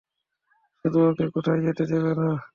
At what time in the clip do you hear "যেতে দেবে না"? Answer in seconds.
1.65-2.27